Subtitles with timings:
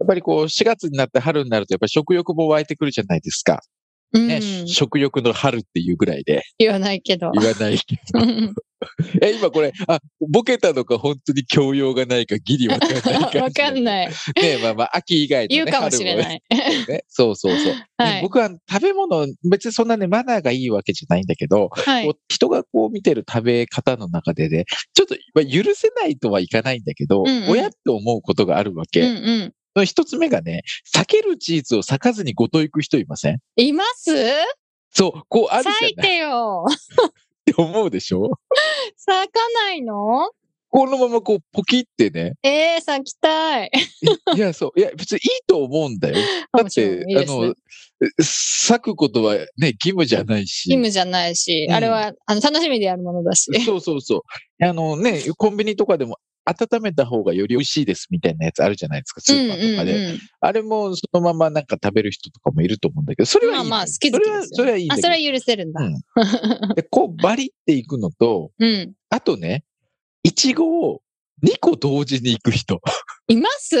[0.00, 3.60] やっぱりこう、4月になって春になると、やっぱり食欲も湧いてくるじゃないですか。
[4.12, 6.42] うん、ね、食欲の春っていうぐらいで。
[6.58, 7.30] 言わないけど。
[7.32, 8.20] 言わないけど。
[9.20, 9.98] え、今これ、あ、
[10.30, 13.38] ボケたのか本当に教養がないかギリわかんない感じ。
[13.38, 13.80] わかんい。
[13.82, 14.06] ない。
[14.08, 14.12] ね
[14.62, 15.54] まあまあ、秋以外の、ね。
[15.56, 16.42] 言うかもしれ春ない。
[16.50, 17.04] もね。
[17.08, 17.74] そうそうそう。
[17.98, 22.10] はいね僕は食べ物、別にそんなね、マナーがいいわけじゃないんだけど、はい。
[22.28, 29.00] 人がこう見てる食べ方の中でね、ちょっと、まあ、許せないとはいかないんだけど、うんうん親って思うことがあるわけ。
[29.00, 29.10] うんう
[29.46, 29.52] ん。
[29.84, 30.62] 一つ目がね、
[30.94, 33.38] 避けるチーズを裂かずにごと行く人いません？
[33.56, 34.10] います？
[34.90, 36.64] そう、こうあるじゃ咲いないてよ。
[36.68, 36.72] っ
[37.44, 38.30] て思うでしょ？
[38.96, 40.30] 咲かないの？
[40.70, 42.34] このままこうポキってね。
[42.42, 43.70] えー、咲きたい。
[44.34, 44.78] いや、そう。
[44.78, 46.16] いや、別にいいと思うんだよ。
[46.52, 47.54] だって、いいねあの、
[48.20, 50.68] 咲くことはね、義務じゃないし。
[50.68, 53.50] 義務じゃないし、うんあれはあの楽しみでやるものだし。
[53.64, 54.64] そうそうそう。
[54.64, 59.92] あのね、コンビニとかでも温めた方がより美味しいですみたいなやつあるじゃないですか、スーパーとかで。
[59.96, 63.58] うんうんうんあれもそのままなんか食べる人とかもいると思うんだけど、それはいい。
[63.58, 65.80] まあまあ、好き好きですよ、それは、それはいいあ、それは許せるんだ。
[65.82, 68.92] うんでこうバリっていくのと、 うん。
[69.10, 69.64] あとね、
[70.22, 71.02] いちごを
[71.44, 72.80] 2個同時に行く人。
[73.28, 73.76] います？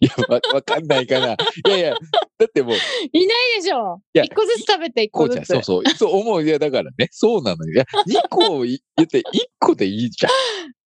[0.00, 1.32] いや、わ、わかんないかな。
[1.32, 1.36] い
[1.70, 1.90] やいや、
[2.38, 4.02] だってもう、いないでしょ。
[4.12, 5.44] いや一個ずつ食べて一こうじゃん。
[5.46, 5.64] 個ずつ。
[5.64, 5.94] そうそう。
[5.94, 6.44] そう思う？
[6.44, 7.72] いや、だからね、そうなのよ。
[7.72, 7.76] い
[8.12, 9.22] や、2個い言って1
[9.58, 10.32] 個でいいじゃん。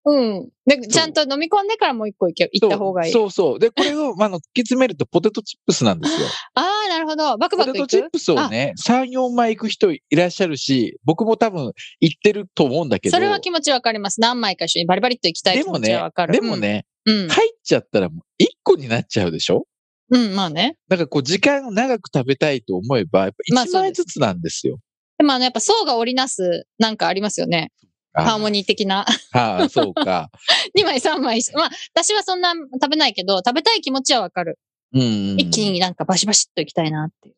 [0.07, 0.49] うん。
[0.67, 3.13] で、ちゃんと飲み込んでからもう一個いけ、行った方がいい。
[3.13, 3.59] そうそう。
[3.59, 6.27] で、これを、 まあ、あの、突き詰めるとポテトチップスなんですよ。
[6.55, 7.37] ああ、なるほど。
[7.37, 7.87] バクポバクいく？
[7.87, 13.17] テトチップスをね、3、4枚行く人いらっしゃるし、僕も多分行ってると思うんだけど。
[13.17, 14.21] それは気持ちわかります。
[14.23, 16.33] 何枚か一緒にバリバリっと行きたい気持ちでもねはわかる。
[16.33, 17.29] でもね、うん。
[17.29, 19.67] 入っちゃったらもう1個になっちゃうでしょ？
[20.11, 20.77] うん、うんまあね。
[20.89, 24.79] だからこう、時間を長く食べたいと思えば、やっぱ1まあそうです枚ずつなんですよ。
[25.19, 27.71] でもあの、やっぱ層が織りなす、なんかありますよね。
[28.13, 29.07] あハーモニー的な。
[29.33, 30.31] ああ、そうか。
[30.77, 31.41] 2枚、3枚。
[31.55, 34.59] まあ、私はそんな食べないけど、食べたい気持ちはわかる。
[34.93, 35.05] うんう
[35.37, 35.41] ん。
[35.41, 37.35] 一気になんかバシバシっと行きたいなっていう。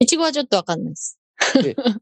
[0.00, 1.18] いちごはちょっとわかんないです。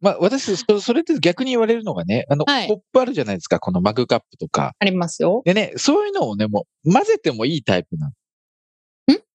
[0.00, 4.74] まあ、私、そそれって逆に言われるのがね、あの、はいコップあるじゃないですか、このマグカップとか。
[4.78, 5.42] ありますよ。
[5.44, 8.12] でね、そういうのをね、もう混ぜてもいいタイプなの。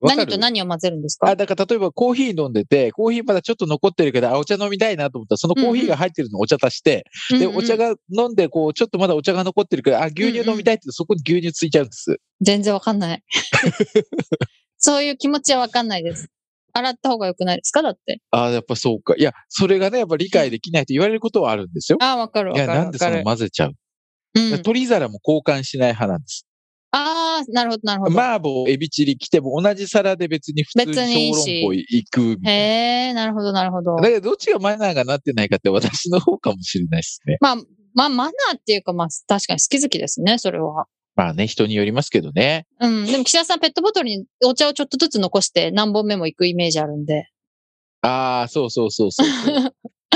[0.02, 7.86] 何と何を混ぜるんですあ、かだから例えばコーヒー飲んでて、コーヒーまだちょっと残ってるけど、あ、お茶飲みたいなと思ったら、そのコーヒーが入ってるのをお茶足して、で、お茶が。
[7.86, 12.18] が飲んで、こう、ちょっとまだお茶が残ってるから、あ、牛乳飲みたいって、そこに牛乳ついちゃうんです。
[12.42, 13.24] 全然わかんない。
[14.78, 16.30] そういう気持ちはわかんないです。
[16.74, 17.82] 洗った方が良くないですか？
[17.82, 18.22] だって。
[18.32, 19.16] あやっぱそうか。
[19.18, 21.98] いや、それがね、やっぱ理解できないと言われることはあるんですよ。
[22.02, 22.80] ああ、わかるいや、わかる。
[22.82, 23.74] なんでその混ぜちゃう、
[24.36, 26.45] うん、取り皿も交換しない派なんです。
[26.98, 28.20] ああ、なるほど、なるほど。
[28.20, 32.58] 麻婆、エビチリ来ても同じ皿で別に普通に小し籠包行くみたいへ
[33.10, 34.02] え、なるほど、なるほどな。。
[34.04, 37.38] だけど、どっちがマナーがなってないかって私の方かもしれないですね。
[37.42, 37.56] まあ、
[37.94, 40.86] まあ、マナーっていうか、まあ、確かに好き好きですね、それは。
[41.18, 42.66] まあね、人によりますけどね。
[42.80, 43.06] うん。
[43.06, 47.30] でも、岸田さん、ペットボトルにお茶をちょっとずつ残して何本目も行くイメージあるんで。
[48.02, 49.28] ああ、そうそうそうそう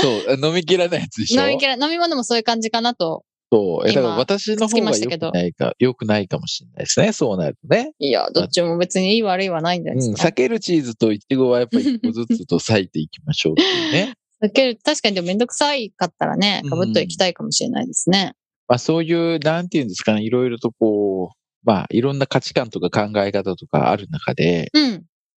[0.00, 0.36] そう。
[0.46, 1.42] 飲み切らないやつでしょ？
[1.42, 3.24] 飲みきら飲み物もそういう感じかなと。
[3.52, 3.88] そう。
[3.88, 7.12] え、だから今私の方が良くないか、良くないかもしれないですね。
[7.12, 7.92] そうなるとね。
[7.98, 9.98] いや、どっちも別にいい悪いはないんじゃうん。
[9.98, 10.28] ないですか。
[10.28, 14.14] 避けるチーズとイチゴはやっぱり一個ずつと裂いていきましょうっていうね。
[14.42, 18.34] 避ける、確かにでもめんどくさいかったらね、うんかぶっと行きたいかもしれないですね。
[18.68, 24.92] まあそういう、なんていうんですかね、いろいろとこう、まあいろんな価値観とか考え方とかある中で、うん。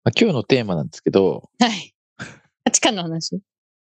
[0.03, 1.94] まあ、今日のテーマなんですけど、はい。
[2.65, 3.41] 価値観の話？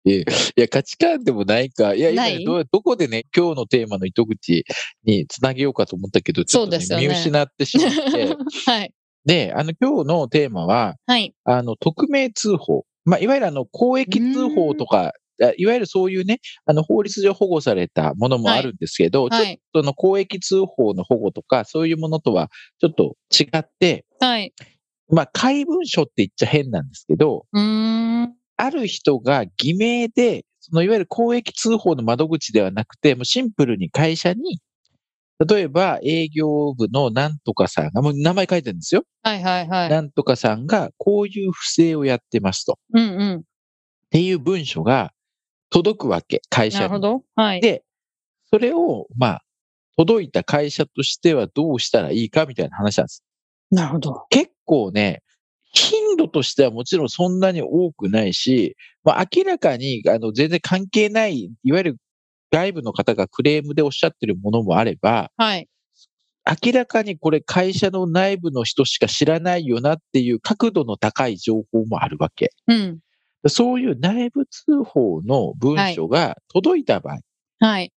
[0.07, 0.25] い
[0.55, 1.93] や、価値観でもないか。
[1.93, 4.63] いや、今どうどこでね、今日のテーマの糸口
[5.03, 8.35] につなげようかと思ったけど、ちょっと、ねね見失ってしまって。
[8.65, 8.93] はい。
[9.25, 11.33] で、あの、今日のテーマは、はい。
[11.43, 12.85] あの、匿名通報。
[13.03, 19.59] まあ、いわゆるあの、公益通報とか、あいわゆるそういうね、あの、法律上保護されたものもあるんですけど、ちょっはい。
[19.73, 22.49] とその公益通報の保護とか、そういうものとは
[22.79, 24.53] ちょっと違って、はい。
[25.09, 27.45] まあ、怪文書って言っちゃ変なんですけど。
[28.57, 34.59] ある人が偽名で、そのいわゆる公益通報の窓口ではなくて、もうシンプルに会社に、
[35.47, 39.03] 例えば営業部のなんとかさんが、もう名前書いてるんですよ。
[39.21, 39.89] はいはいはい。
[39.89, 42.73] なんとかさんがこういう不正をやってますと。
[42.73, 43.43] っうんうん。
[44.09, 45.11] ていう文書が
[45.69, 46.81] 届くわけ、会社に。
[46.81, 47.23] なるほど。
[47.35, 47.61] はい。
[47.61, 47.83] で、
[48.49, 49.41] それを、まあ、
[49.97, 53.23] 届いた会社としてはどうしたらいいかみたいな話なんです。
[53.71, 54.25] なるほど。
[54.29, 55.21] 結構ね、
[55.77, 61.97] 頻度としてはもちろんそんなに多くないし、まあ、明らかにあの全然関係ない、いわゆる
[62.51, 65.69] 外部の方がクレームでおっしゃってるものもあれば、はい。
[66.63, 72.51] 明らかにこれ会社の内部の人しか知らないよなっていう角度の高い情報もあるわけ。
[72.67, 72.99] うん。
[73.47, 77.19] そういう内部通報の文書が届いた場合、
[77.59, 77.91] はい。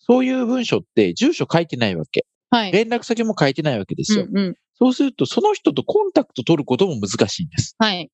[0.00, 2.26] そういう文書って住所書いてないわけ。
[2.50, 2.72] はい。
[2.72, 4.26] 連絡先も書いてないわけですよ。
[4.28, 4.56] うんうん。
[4.78, 7.74] そうすると、その人とコンタクト取ることも難しいんです。
[7.78, 8.10] はい。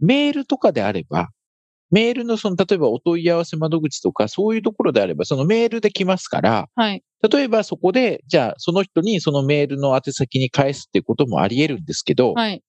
[0.00, 1.30] メールとかであれば、
[1.90, 7.02] メールのその、例えばお問い合わせ窓口とか、そういうところであれば、そのメールで来ますから、はい。
[7.30, 12.62] 例えばそこで、じゃあその人にそのメールの宛先に返すっていうこともあり得るんですけど、はい。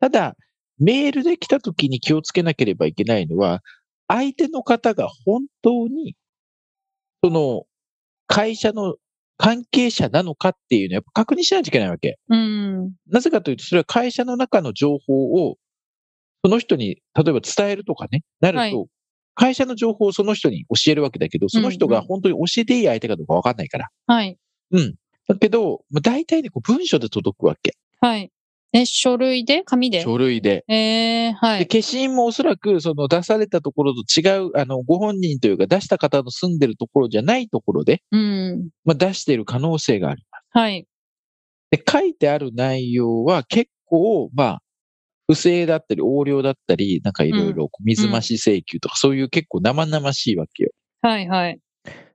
[0.00, 0.36] ただ、
[0.78, 3.62] メールで来た時に気をつけなければいけないのは、
[4.08, 6.16] 相手の方が本当に、
[7.22, 7.64] その、
[8.26, 8.96] 会社の
[9.36, 12.18] 関係者なのかっていうのをやっぱ確認しないといけないわけ。
[12.28, 12.92] うん。
[13.08, 15.56] なぜかというと、それは会社の中の情報を、
[16.44, 18.86] その人に、例えば伝えるとかね、なると、はい
[19.38, 23.90] 会社の情報をその人に教えるわけだけど、その人が本当に教えていい相手かどうかわかんないから。
[24.06, 24.38] はい。
[24.72, 24.94] うん。
[25.28, 27.76] だけど、まあ、大体ね、こう文書で届くわけ。
[28.00, 28.32] はい。
[28.72, 29.62] え、書類で？
[29.64, 30.02] 紙で？
[30.02, 30.64] 書類で。
[30.68, 31.66] えー、はで、い。
[31.66, 38.68] 消印もおそらく、その出されたところと違う、あの、ご本人というか出した方の住んでるところじゃないところで、うん。
[38.84, 40.22] まあ、出している可能性がある。
[40.50, 40.86] はい。
[41.70, 44.62] で、書いてある内容は結構、まあ、
[45.28, 50.70] 不正だったり、横領だったり、なんかいろいろ水増し請求とか、そういう結構生々しいわけよ。
[51.02, 51.28] はい。
[51.28, 51.58] はい。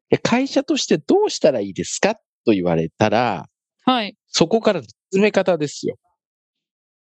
[0.09, 2.15] で会社としてどうしたらいいですか？
[2.45, 3.47] と言われたら、
[3.85, 4.15] はい。
[4.27, 4.81] そこから
[5.13, 5.95] 進め方ですよ。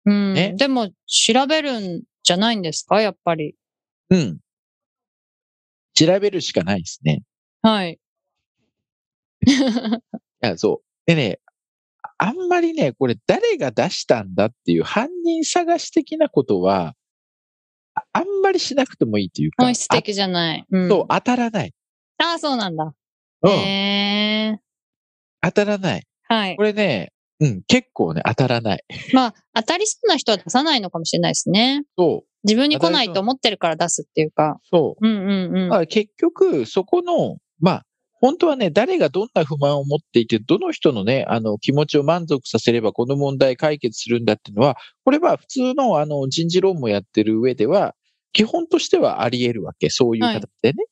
[0.06, 0.34] うん。
[0.34, 3.00] ねでも、調べるんじゃないんですか？
[3.02, 3.54] やっぱり。
[4.10, 4.38] うん。
[5.94, 7.22] 調べるしかないですね。
[7.62, 7.98] はい。
[9.42, 9.48] い
[10.40, 10.86] や、そう。
[11.06, 11.40] でね、
[12.18, 16.94] あんまりね、これ誰が出したんだっていう犯人探し的なことは、
[17.94, 20.64] ああんまりしなくてもいいというか、本質的じゃない。
[20.70, 20.84] うん。
[20.86, 21.74] あそう、当たらない。
[22.18, 22.94] ああ、そうなんだ。
[23.42, 24.60] うん、え
[25.42, 26.00] 当たらない。
[26.30, 26.62] ー、はいこ。
[26.62, 28.84] れね、うん、結構ね、当たらない。
[29.12, 31.84] まあ、当たりそうな人は出さないのかもしれないですね。
[31.98, 34.58] そう、自分に来ないと思ってるから出すっていうか。
[34.70, 35.06] そう。
[35.06, 35.68] うんうんうん。
[35.68, 37.86] だから結局、そこの、まあ、
[38.20, 47.94] 本当はね、誰がどんな不満を持っていて、どの人のね、あの、気持ちを満足させれば、この問題解決するんだっていうのは、これは普通の、あの、人事論もやってる上では、
[48.32, 49.90] 基本としてはあり得るわけ。
[49.90, 50.84] そういう形でね。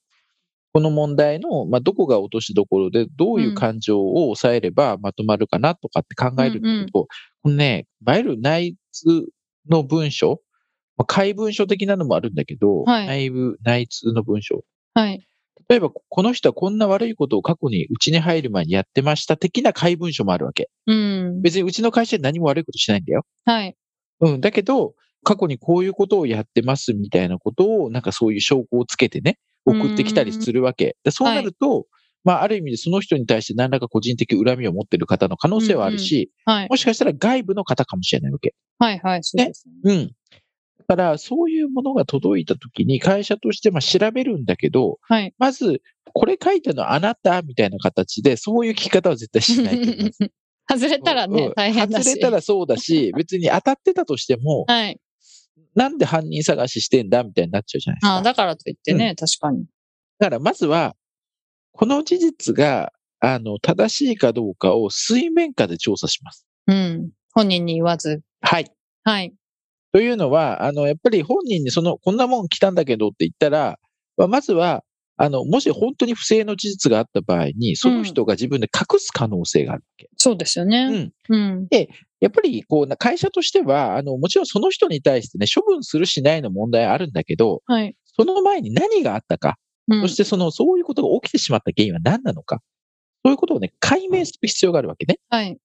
[0.75, 7.07] この問題の、まあ、どこが落としどころで、どういう感情を抑えればまとまるかなとかって考えるんだけど、
[7.45, 9.27] このね、いわゆる内通
[9.71, 10.41] の文書、
[10.97, 14.65] まあ、怪文書的なのもあるんだけど、はい内部、内通の文書。
[14.95, 15.25] はい。
[15.69, 20.71] 例えば、この人はこんな悪いことを過去にうちに入る前にやってました的な怪文書もあるわけ。
[20.89, 21.41] うん。
[21.41, 23.25] 別にうちの会社で何も悪いことしないんだよ。
[23.45, 23.77] はい。
[24.21, 24.41] うん。
[24.41, 30.97] だけど、過去にこういうことをやってますみたいなことを、なんかそういう証拠をつけてね、送ってきたりするわけ。
[31.05, 31.87] でそうなると、
[32.25, 36.69] まあ、ある意味でその人に対して何らか個人的恨みを持ってる方の可能性はあるし、はい。
[36.71, 38.55] もしかしたら外部の方かもしれないわけ。
[38.79, 38.99] はい。
[38.99, 39.21] はい。
[39.23, 39.75] そうですね。
[39.85, 40.11] うん。
[40.87, 45.35] だから、そういうものが届いたときに、会社としてまあ調べるんだけど、はい。
[45.39, 45.83] まず、
[46.15, 50.19] これ書いたのあなたみたいな形で、そういう聞き方は絶対しないと思います。
[50.67, 52.05] 外れたらねうん、大変だし。
[52.05, 54.99] 外れたらそうだし、別に当たってたとしても、はい。
[55.75, 58.15] なんで犯人探ししてんだみたいになっちゃうじゃないですか。
[58.15, 59.67] ああ、だからといってね、確かに。
[60.19, 60.95] だからまずは、
[61.73, 66.47] この事実が、あの、正しいかどうかを水面下で調査します。
[66.67, 67.11] うん。
[67.33, 68.23] 本人に言わず。
[68.41, 68.71] はい。
[69.03, 69.35] はい。
[69.93, 73.79] というのは、あの、やっぱり本人にその、こんなもん来たんだけどって言ったら、
[74.17, 74.85] まあまずは、
[75.17, 80.09] あの、もし本当に不正の事実があった場合に、その人が自分で隠す可能性があるわけ。
[80.17, 80.89] そうですようね。
[80.91, 81.13] ん。
[81.29, 81.69] うん。
[82.21, 87.95] やっぱり、こう、な会社としては、あの、もちろんその人に対してね、処分するしないの問題あるんだけど、はい。
[88.17, 89.57] その前に何があったか、
[89.89, 92.61] うんそしてその、そういうことが起きてしまった原因は何なのか、
[93.25, 95.19] そういうことをね、解明する必要があるわけね。
[95.31, 95.59] はい。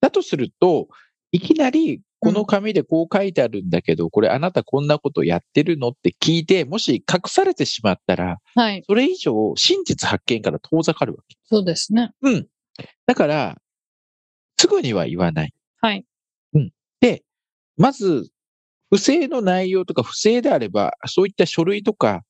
[0.00, 0.88] だとすると、
[1.32, 8.82] いきなり、この紙でこう書いてあるんだけど、これあなたこんなことやってるのって聞いて、もし隠されてしまったら、はい。
[8.86, 11.36] それ以上真実発見から遠ざかるわけ。
[11.44, 12.10] そうですね。
[12.22, 12.46] うん。
[13.06, 13.56] だから、
[14.58, 15.52] すぐには言わない。
[15.80, 16.04] はい。
[17.00, 17.22] で、
[17.76, 18.30] まず、
[18.90, 22.22] 不正の内容とか不正であれば、そういった書類とか、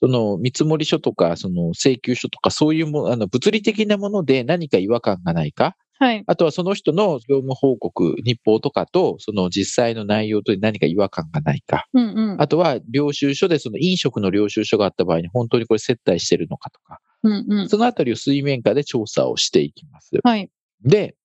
[0.00, 6.22] その見積書とか、その請求書とか、そういうもの、あの、物理的なもので何か違和感がないか、はい。
[6.26, 11.86] あとはその人の業務報告、日報とかと、その実際の内容と何か違和感がないか。
[11.92, 12.40] うんうん。
[12.40, 17.68] あとは、領収書でその飲食の領収書があった場合に本当にこれ接待してるのかとか、うんうん。
[17.68, 20.12] そのあたりを水面下で調査をしていきます。
[20.22, 20.48] はい。
[20.84, 21.16] で、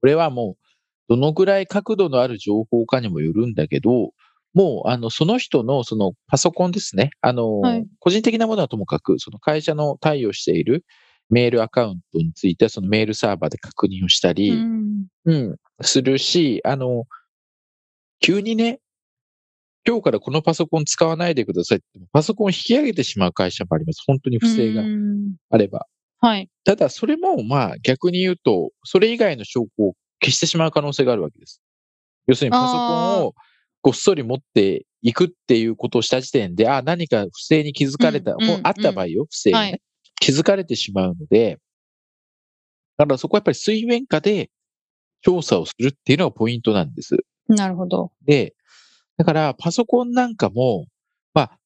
[0.00, 0.64] これはもう、
[1.08, 4.12] どのぐらい角度のある情報かにもよるんだけど、
[4.54, 7.10] もう、あの、その人の、その、パソコンですね。
[7.20, 10.84] あの、はい個人的なものはともかく、その会社の対応している
[11.30, 15.06] メールアカウントについては、そのメールサーバーで確認をしたり、うん。
[15.26, 17.04] うん、するし、あの、
[18.20, 18.80] 急にね、
[19.86, 24.02] 今日からこのパソコン使わないでくださいって、パソコンを引き上げてしまう会社もあります。
[24.06, 25.86] 本当に不正がうんあれば。
[26.20, 26.48] はい。
[26.64, 31.62] ただ、それも、まあ、逆に言うと、それ以外の証拠を消してしまう可能性があるわけです。
[32.26, 33.34] 要するに、パソコンを
[33.82, 39.80] ごっそり持っていくっていうことをした時点で、あ何か不正に気づかれた、うんうんもうあった場合よ、不正がね、はい
[40.20, 41.58] 気づかれてしまうので、
[42.96, 44.50] だからそこはやっぱり水面下で
[45.22, 47.16] 調査をするっていうのがポイントなんです。
[47.48, 48.12] なるほど。
[48.24, 48.54] で、
[49.16, 50.86] だからパソコンなんかも、
[51.34, 51.58] まあ、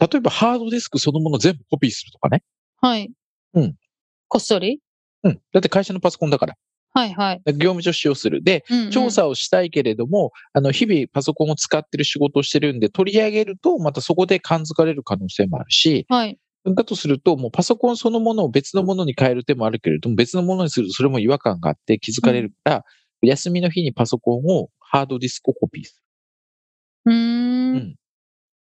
[0.00, 2.42] 例えばハードディスクそのもの全部コピーするとかね。
[2.80, 3.12] はい。
[3.54, 3.74] うん。
[4.28, 4.80] こっそり？
[5.22, 5.40] うん。
[5.52, 6.54] だって会社のパソコンだから。
[6.92, 7.42] はいはい。
[7.46, 8.42] 業務上使用する。
[8.42, 16.38] で、うんうん調査をしたいけれども、あの、日々パソコンを使ってる仕事をしてるんで、取り上げると、またそこで感づかれる可能性もあるし、はい。
[16.66, 22.84] だとすると、もうパソコンそのものを別のものに変える手もあるけれども、別のものにするとそれも違和感があって気づかれるから、
[23.22, 26.02] 休みの日にパソコンをハードディスクをコピーす
[27.06, 27.12] うー。
[27.12, 27.94] うんん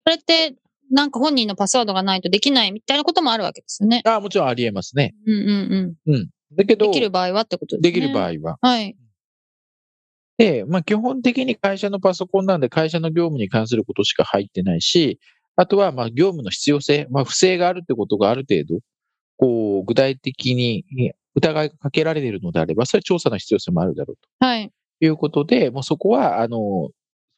[0.06, 0.56] それって、
[0.90, 4.02] なんか本人のパスワードがないとできないみたいなこともあるわけですよね。
[4.04, 4.12] る。
[4.12, 5.14] ああ、もちろんあり得ますね。
[5.26, 6.30] うんうんうん。
[6.56, 6.80] だけうん。
[6.80, 7.92] ど、できる場合はってことですね。
[7.92, 8.58] できる場合は。
[8.62, 8.96] はい。
[10.38, 15.20] で、まあ基本的に会社のパソコンなんで会社の業務に関することしか入ってないし、
[15.56, 18.80] あとはまあ業務の必要性、まあ不正があるってことがある程度、
[19.38, 20.86] こう具体的に
[21.36, 24.72] 疑いがかけられているのであれば、それは調査の必要性もあるだろうはい。
[25.00, 26.58] ということで、もうそこは、あの、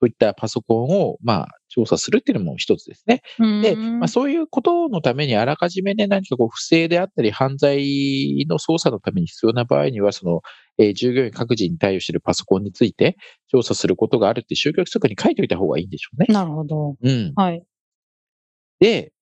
[0.03, 3.21] そういったパソコンをまあ調査するっていうのも一つですね。
[3.61, 10.41] で、まあ、そういうことのためにあらかじめね、何かこう不正であったり犯罪の捜査のために必要な場合には、その、
[10.77, 13.15] えー従業員各自に対応しているパソコンについて
[13.47, 16.25] 調査することがあるって宗教規則に書いておいた方がいいんでしょうね。
[16.27, 16.97] なるほど。
[17.01, 17.31] うん。
[17.35, 17.63] はい。
[18.83, 19.13] で、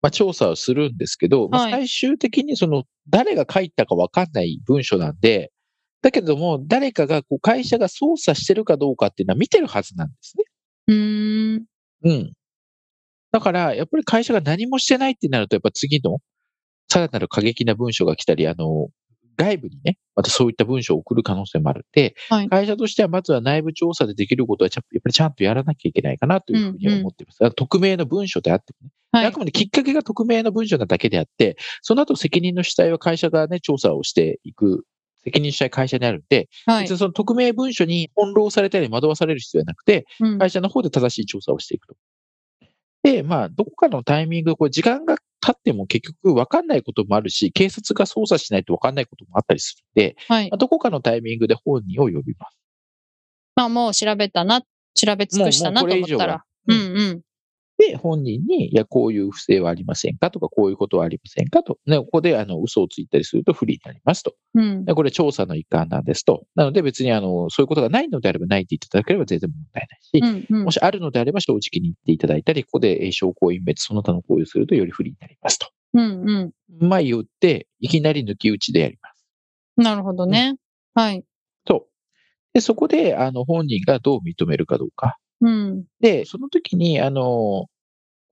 [0.00, 5.52] まあ、調査をするんですけど、まあはい最終的にその誰が書いたかわかんない文書なんで、
[6.00, 10.44] だけども誰かがこう会社が操作してるかどうかっていうのは見てるはずなんですね。
[10.88, 11.64] うーん。
[12.04, 12.32] うん。
[13.32, 16.18] だから、やっぱり会社が何もしてないってなると、やっぱ次の
[16.88, 18.88] さらなる過激な文書が来たり、あの、
[19.36, 27.38] 外部にね、またそういった文書を送る可能性もあるんで、はい会社としてはまずは内部調査でできることはちゃやっぱりちゃんとやらなきゃいけないかなというふうには思っています。
[27.40, 29.38] あの匿名の文書であってもね、はいあく。
[29.38, 34.84] まできっかけが匿名の文書なだけであって、その後責任の主体は会社がね、調査をしていく、
[35.24, 36.98] 責任主体は会社にあるんで、はい別に。
[36.98, 41.96] その匿名文書に翻弄されたり惑わされる必要はなくて、うん会社の方で正しい調査をしていくと。
[43.04, 50.56] で、まあ、どこかのタイミング、こう時間が経っても結局分かんないこともあるし、警察が捜査しないと分かんないこともあったりするんで、はいまあ。
[50.56, 52.58] どこかのタイミングで本人を呼びます。
[53.56, 54.62] まあもう調べたな、
[54.94, 56.44] 調べ尽くしたなと思ったら。
[56.66, 57.20] ううんんうん。
[57.88, 61.78] で、本人に、いや、こういう不正はありませんかとか、こういうことはありませんかと。
[61.86, 64.34] ね、ここで、あの、嘘をついたりすると不利になりますと。
[64.54, 64.84] うん。
[64.84, 66.46] でこれ調査の一環なんですと。
[66.54, 75.68] なので別に、あの、そういうことがないのであればないって言っていただければ全然問題ないし、うんうんもしあるのであれば正直に言っていただいたり、ここでえー証拠隠滅、その他の行為をするとより不利になりますと。
[75.94, 79.80] うんうまあ言って、いきなり抜き打ちでやります。
[79.80, 79.84] ん。
[79.84, 80.56] なるほどね。
[80.94, 81.24] はい。
[81.64, 81.86] と。
[82.52, 85.18] で、そこで、あの、本人がどう認めるかどうか。
[85.40, 85.84] うん。
[86.00, 87.66] で、その時に、あの、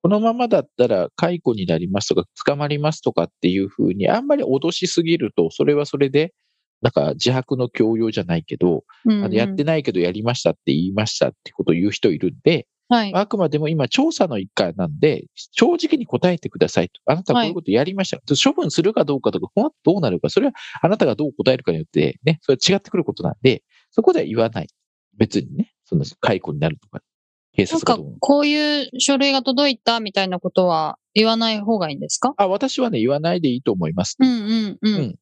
[0.03, 6.35] このままだったら解雇になりますとか、捕まりますとかっていうふうに、あんまり脅しすぎると、それはそれで、
[6.83, 13.15] なんか自白の強要じゃないけど、うんあのやってないけどやりましたって言いましたってことを言う人いるんで、はい。
[13.15, 17.01] あくまでも今調査の一環なんで、正直に答えてくださいと。
[17.07, 18.21] あなたはこういうことやりました。
[18.37, 24.67] 処分するかどうかとか、この後どうなるか、それはあなたがどう答えるかによってね、それは違ってくることなんで、そこでは言わない。
[25.17, 27.01] 別にね、その解雇になるとか、
[27.55, 32.35] 警なんか察がどうなる、こういう書類が届いたみたいなことは言わない方がいいんですか？
[32.37, 34.17] あ、私はね、言わないでいいと思います。
[34.19, 34.91] うんうんう。
[34.91, 35.15] うんん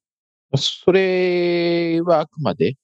[0.55, 2.75] それはあくまで、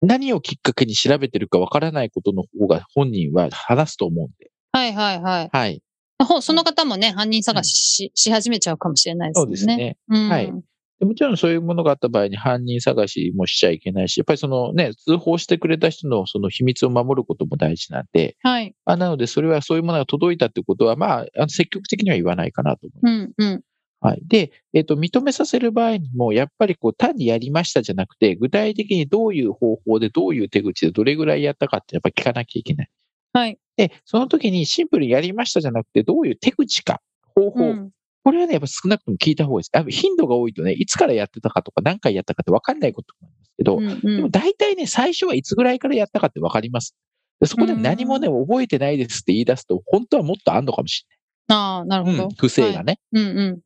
[0.00, 4.50] 何をきっかけに調べてるかわからないことの方が本人は話すと思うんで。
[4.72, 5.48] はいはいはい。
[5.52, 5.82] はい。
[6.22, 9.44] ほその方もね、犯人探しし,、し始めちゃうかもしれないですね。
[9.46, 9.96] うですね。
[10.08, 10.28] うん。
[10.28, 10.52] はいで
[11.00, 18.74] もちろんそういうものがあった場合に犯人探しもしちゃいけないし、やっぱりそのね、通報してくれた人のその秘密を守ることも大事なんで、はい。
[18.84, 23.34] あなのでそれはそういうものが届いたってことは、まあ、あの積極的には言わないかなと思います。
[23.38, 23.62] うんうん。
[24.02, 24.22] はい。
[24.26, 32.90] で、えっ、と、認めさせる場合にも、やっぱりこう、単にやりましたじゃなくて、具体的にどういう方法で、どういう手口で、どれぐらいやったかってやっぱり聞かなきゃいけない。
[33.34, 33.58] はい。
[33.76, 37.02] で、その時にシンプルにやりましたじゃなくて、どういう手口か、
[37.34, 37.90] 方法、うん
[38.22, 39.70] これはね、やっぱ少なくとも聞いた方がいいです。
[39.72, 44.30] やっぱ頻度が多いとね、いつからやってたかとか何回やったかって分かんないこともありますけど、うんうでもん。
[44.30, 46.94] 大体ね、最初はいつぐらいからやったかって分かります。
[47.40, 51.06] でそこで何もね、覚えてないですって言い出すと、本当はもっとあんのかもし
[51.48, 52.20] ああ、なるれない。
[52.20, 52.28] ほど。
[52.28, 52.98] うん、不正がね。
[53.12, 53.60] うんうん。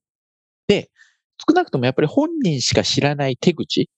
[1.46, 3.90] 少なくともやっぱり本人しか知らない手口、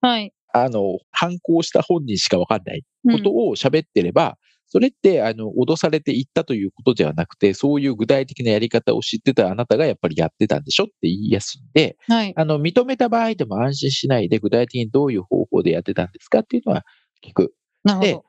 [0.00, 0.32] はい。
[0.52, 4.38] あの、反抗した本人しか分かんないうんことを喋ってれば、
[4.74, 12.32] それって、あの、脅されて言ったということではなくて、そういう具体的なやり方を知ってたあなたがやっぱりやってたんでしょって言いやすいんで、はい。
[12.34, 16.82] あの、認めた場合でも安心しないで、具体的にどういう方法でやってたんですかっていうのは
[17.24, 17.42] 聞く。
[17.42, 17.52] で
[17.84, 18.24] なるほ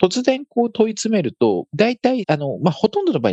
[0.00, 0.08] ど。
[0.08, 3.32] 突然こう問い詰めると、大体、あの、まあ、ほとんどの場合、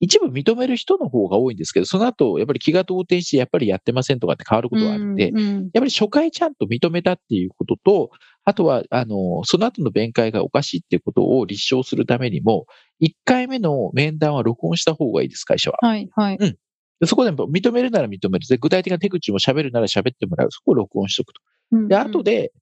[0.00, 8.10] 一部認める人の方が多いんですけど、その後、やっぱり気が動転して、やっぱりやってませんとかって変わることがあるんで、うんうんやっぱり初回ちゃんと認めたっていうことと、
[8.44, 12.66] あとは、あの、その後の弁解がおかしいっていうことを立証するためにも、
[13.00, 15.78] 1回目の面談は録音した方がいいです、会社は。
[15.80, 16.38] はい、はい。
[16.38, 18.46] でそこでも認めるなら認める。
[18.48, 20.48] で具体的な手口も喋るなら喋ってもらう。
[20.50, 21.40] そこを録音しとくと。
[21.88, 22.52] で、後で、で、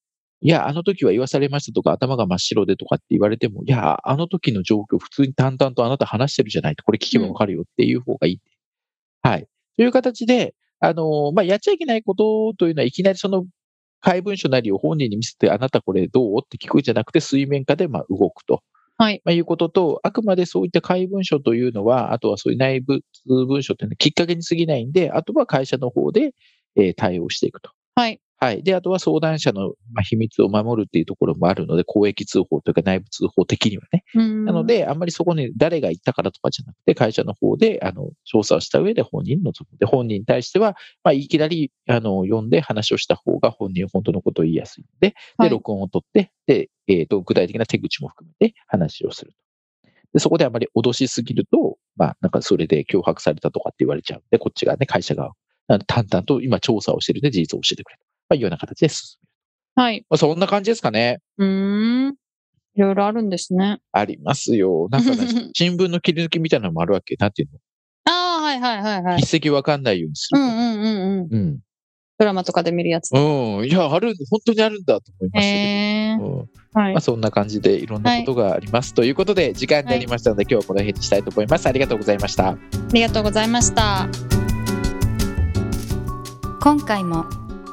[0.42, 8.40] いや、あの時は言わされましたとか、頭が真っ白でとかって言われても、いや、あの時の状況、普通に淡々とあなた話してるじゃないと、これ聞けばわかるよっていう方がいい。
[9.22, 9.46] はい。
[9.76, 13.44] という形で、あの、まあ、やっちゃいけないことというのは、いきなりその、
[14.00, 16.38] 怪文書なりを本人に見せて、あなたこれどう？
[16.44, 18.62] って聞くんじゃなくて、水面下でまあ動くと。
[18.98, 19.22] はい。
[19.24, 26.34] まあ、いうことと、あくまでそういった怪文書というのは、あとはそういう内部文書というのはきっかけに過ぎないんで、あとは会社の方で、
[26.76, 27.70] えー対応していくと。
[27.94, 28.20] はい。
[28.42, 28.62] はい。
[28.62, 34.02] で、あとは相談者のまあ秘密を守るっていうところもあるので、公益通報というか内部通報的にはね。
[34.14, 49.38] ななの、で、あんまりそこに誰が言ったからとかじゃなくて、会社の方で、あの、調査をした上で本人ので、本人に対しては、まあ、いきなり、あの、読んで話をした方が本人本当のことを言いやすいので、で、はい録音を取って、で、えっ、と、具体的な手口も含めて話をすると。
[50.14, 55.34] で、そこであまり脅しすぎると、まあ、なんかそれで脅迫されたとかって言われちゃうんで、こっちがね、会社側、
[55.86, 58.09] 淡々と今調査をしてるんで事実を教えてくれと。
[58.30, 59.18] まあ、いうような形で進
[59.76, 59.84] める。
[59.84, 60.06] はい。
[60.08, 61.18] まあ、そんな感じですかね。
[61.36, 62.14] うーん。
[62.76, 63.80] いろいろあるんですね。
[63.92, 64.88] ありますよ。
[64.90, 65.16] なんかね、
[65.52, 67.16] 新聞の切り抜きみたいなのもあるわけ。
[67.16, 67.58] なんていうの？
[68.04, 69.20] ああ、はいはいはいはい。
[69.22, 70.40] 筆跡わかんないようにする。
[70.40, 71.28] うんうんうんうん。
[71.30, 71.58] うん。
[72.18, 73.12] ドラマとかで見るやつ。
[73.12, 73.18] う
[73.62, 73.66] ん。
[73.66, 76.24] いや、ある、本当にあるんだと思いましたけへえど。
[76.24, 77.00] うんはいまあ、。
[77.00, 78.94] そんな感じでいろんなことがあります。
[78.94, 81.66] ということで、時間になりましたので、今日はこの辺にしたいと思います。
[81.66, 82.50] ありがとうございました。
[82.50, 82.58] あ
[82.92, 84.08] りがとうございました。
[86.62, 87.24] 今回も